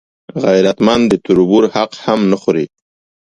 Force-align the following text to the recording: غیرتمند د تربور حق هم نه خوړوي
غیرتمند 0.43 1.03
د 1.09 1.13
تربور 1.25 1.63
حق 1.75 1.91
هم 2.05 2.19
نه 2.31 2.37
خوړوي 2.41 2.67